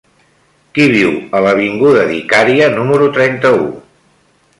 [0.77, 3.69] Qui viu a l'avinguda d'Icària número trenta-u?